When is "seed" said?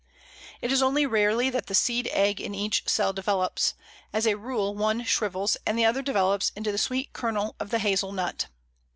1.75-2.07